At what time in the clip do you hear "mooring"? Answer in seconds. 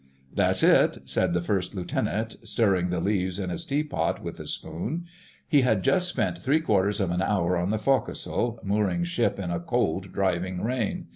8.63-9.03